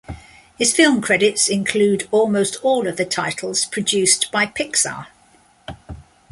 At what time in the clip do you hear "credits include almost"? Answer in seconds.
0.99-2.57